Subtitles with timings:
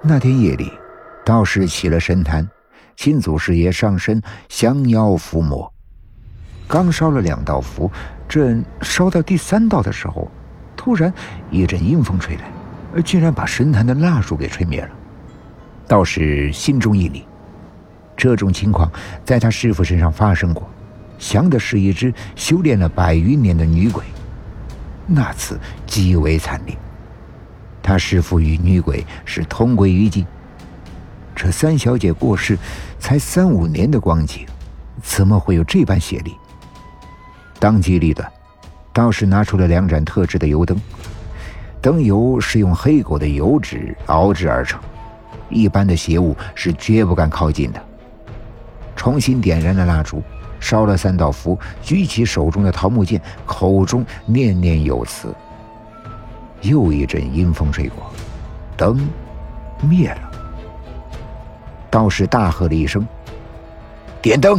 [0.00, 0.72] 那天夜里，
[1.24, 2.48] 道士起了神坛，
[2.96, 5.72] 请祖师爷上身降妖伏魔。
[6.68, 7.90] 刚烧了两道符，
[8.28, 10.30] 正烧到第三道的时候，
[10.76, 11.12] 突然
[11.50, 14.90] 一阵阴风吹来，竟然把神坛的蜡烛给吹灭了。
[15.88, 17.24] 道士心中一凛，
[18.16, 18.88] 这种情况
[19.24, 20.70] 在他师傅身上发生过，
[21.18, 24.04] 降的是一只修炼了百余年的女鬼，
[25.06, 26.78] 那次极为惨烈。
[27.82, 30.26] 他师傅与女鬼是同归于尽。
[31.34, 32.58] 这三小姐过世
[32.98, 34.46] 才三五年的光景，
[35.02, 36.34] 怎么会有这般邪力？
[37.60, 38.30] 当机立断，
[38.92, 40.76] 道士拿出了两盏特制的油灯，
[41.80, 44.80] 灯油是用黑狗的油脂熬制而成，
[45.48, 47.80] 一般的邪物是绝不敢靠近的。
[48.96, 50.20] 重新点燃了蜡烛，
[50.58, 55.32] 烧了三道符，举起手中的桃木剑，口中念念有词。
[56.62, 58.12] 又一阵阴风吹过，
[58.76, 59.08] 灯
[59.80, 60.30] 灭了。
[61.90, 63.06] 道士大喝了一声
[64.20, 64.58] ：“点灯！”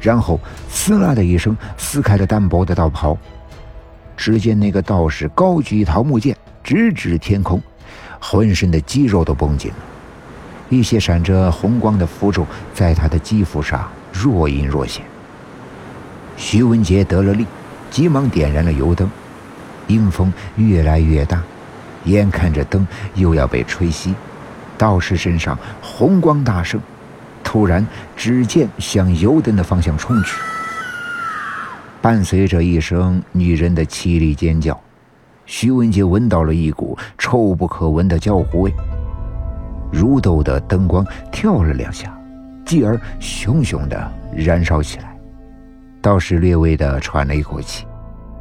[0.00, 3.16] 然后撕啦的一声撕开了单薄的道袍。
[4.16, 7.60] 只见那个道士高举桃木剑，直指天空，
[8.20, 9.76] 浑身的肌肉都绷紧了，
[10.68, 15.04] 一些闪着红光的符咒在他的肌肤上若隐若现。
[16.36, 17.46] 徐文杰得了力，
[17.90, 19.10] 急忙点燃了油灯。
[19.90, 21.42] 阴风越来越大，
[22.04, 24.14] 眼看着灯又要被吹熄，
[24.78, 26.80] 道士身上红光大盛，
[27.42, 27.84] 突然
[28.16, 30.40] 只见向油灯的方向冲去，
[32.00, 34.80] 伴随着一声女人的凄厉尖叫，
[35.44, 38.72] 徐文杰闻到了一股臭不可闻的焦糊味。
[39.92, 42.16] 如豆的灯光跳了两下，
[42.64, 45.16] 继而熊熊的燃烧起来，
[46.00, 47.84] 道士略微的喘了一口气。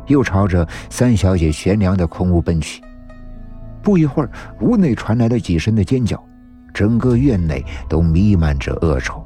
[0.10, 2.84] 又朝着三小姐悬梁的空屋奔去。
[3.82, 4.30] 不一会儿，
[4.60, 6.22] 屋内传来了几声的尖叫，
[6.74, 9.26] 整个院内都弥漫着恶臭，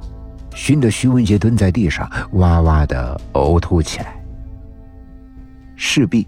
[0.54, 4.16] 熏得徐文杰蹲在地上哇哇的呕吐起来。
[5.76, 6.28] 势必，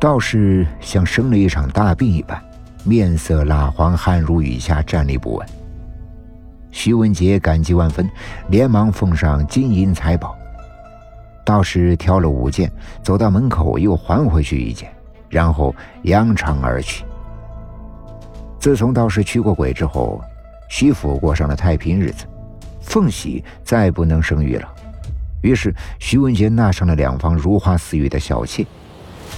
[0.00, 2.42] 道士像生了一场大病一般，
[2.82, 5.46] 面色蜡黄，汗如雨下，站立不稳。
[6.70, 8.10] 徐文杰感激万分，
[8.48, 10.34] 连忙奉上金银财宝。
[11.44, 12.72] 道士挑了五件，
[13.02, 14.90] 走到门口，又还回去一件，
[15.28, 17.04] 然后扬长而去。
[18.58, 20.20] 自从道士驱过鬼之后，
[20.70, 22.24] 徐府过上了太平日子，
[22.80, 24.68] 凤喜再不能生育了。
[25.42, 28.64] 于是徐文杰纳上了两房如花似玉的小妾，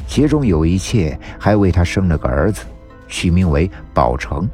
[0.06, 2.64] 其中有一妾还为他生了个儿子，
[3.08, 4.48] 取名为宝成。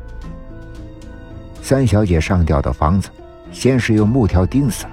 [1.60, 3.10] 三小姐上吊的房子，
[3.52, 4.92] 先是用木条钉死了。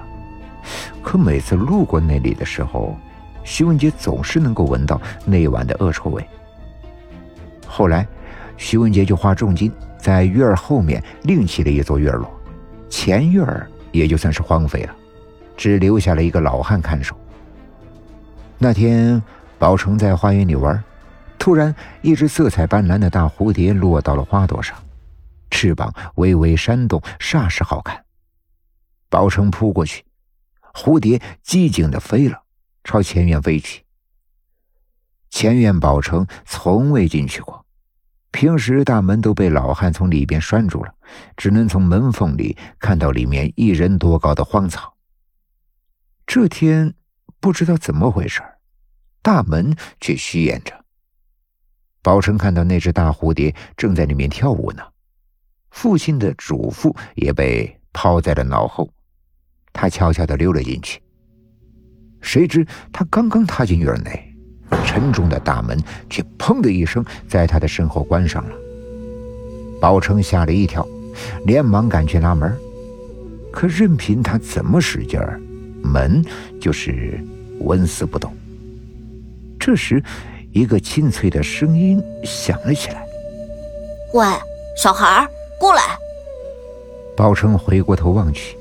[1.02, 2.96] 可每次路过那里的时候，
[3.44, 6.24] 徐文杰总是能够闻到那晚的恶臭味。
[7.66, 8.06] 后来，
[8.56, 12.30] 徐文杰就花重金在院儿后面另起了一座院落，
[12.88, 14.94] 前院儿也就算是荒废了，
[15.56, 17.16] 只留下了一个老汉看守。
[18.58, 19.22] 那天，
[19.58, 20.82] 宝成在花园里玩，
[21.38, 24.76] 突然一只色彩斑斓的大蝴蝶落到了花朵上，
[25.50, 27.98] 翅膀微微扇动，煞是好看。
[29.08, 30.04] 宝成扑过去。
[30.74, 32.42] 蝴蝶机警的飞了，
[32.84, 33.84] 朝前院飞去。
[35.30, 37.64] 前院宝城从未进去过，
[38.32, 40.94] 平时大门都被老汉从里边拴住了，
[41.36, 44.96] 只能从门缝里看到里面一人多高的荒草。
[46.26, 46.94] 这天
[47.40, 48.42] 不知道怎么回事，
[49.22, 50.84] 大门却虚掩着。
[52.02, 54.82] 宝成看到那只大蝴蝶正在里面跳舞呢，
[55.70, 58.92] 父亲的嘱咐也被抛在了脑后。
[59.72, 61.00] 他悄悄地溜了进去，
[62.20, 64.34] 谁知他刚刚踏进院内，
[64.84, 68.54] 沉重的大门却“砰”的一声在他的身后关上了。
[69.80, 70.86] 宝成吓了一跳，
[71.46, 72.54] 连忙赶去拉门，
[73.50, 75.40] 可任凭他怎么使劲儿，
[75.82, 76.22] 门
[76.60, 77.18] 就是
[77.60, 78.30] 纹丝不动。
[79.58, 80.02] 这时，
[80.52, 83.06] 一个清脆的声音响了起来
[84.12, 84.26] ：“喂，
[84.76, 85.26] 小孩，
[85.58, 85.82] 过来！”
[87.16, 88.56] 宝成回过头望去。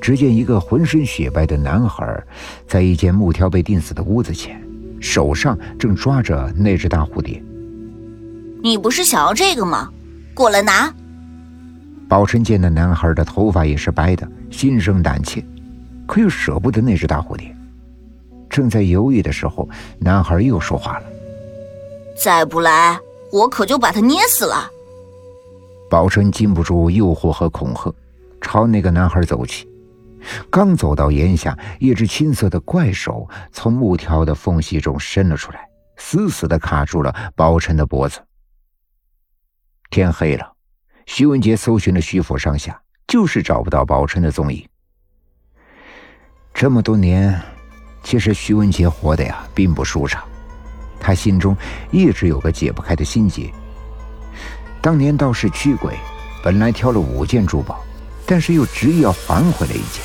[0.00, 2.24] 只见一个浑身雪白的男孩，
[2.66, 4.62] 在一间木条被钉死的屋子前，
[5.00, 7.42] 手上正抓着那只大蝴蝶。
[8.62, 9.90] 你不是想要这个吗？
[10.34, 10.92] 过来拿。
[12.08, 15.44] 宝琛见那男孩的头发也是白的，心生胆怯，
[16.06, 17.54] 可又舍不得那只大蝴蝶。
[18.48, 19.68] 正在犹豫的时候，
[19.98, 21.04] 男孩又说话了
[22.18, 22.98] ：“再不来，
[23.30, 24.70] 我可就把他捏死了。”
[25.90, 27.94] 宝琛禁不住诱惑和恐吓，
[28.40, 29.68] 朝那个男孩走去。
[30.50, 38.20] 刚走到檐下，一只青色的怪手从木条的缝隙中伸了出来，死死的卡住了宝成的脖子。
[39.90, 40.52] 天黑了，
[41.06, 44.66] 徐文杰搜寻了徐府上下，就是找不到宝钏的踪影。
[46.52, 47.40] 这么多年，
[48.02, 50.22] 其实徐文杰活的呀并不舒畅，
[51.00, 51.56] 他心中
[51.90, 53.50] 一直有个解不开的心结。
[54.82, 55.96] 当年道士驱鬼，
[56.42, 57.82] 本来挑了五件珠宝，
[58.30, 60.04] 但是又执意要还回来一件，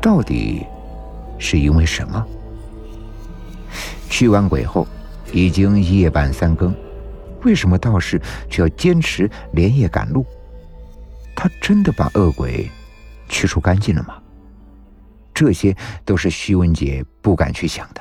[0.00, 0.64] 到底
[1.38, 2.26] 是因为什么？
[4.08, 4.88] 驱完鬼后，
[5.30, 6.74] 已经夜半三更，
[7.42, 8.18] 为什么道士
[8.48, 10.24] 却要坚持连夜赶路？
[11.36, 12.66] 他真的把恶鬼
[13.28, 14.14] 驱除干净了吗？
[15.34, 18.00] 这些都是徐文杰不敢去想的。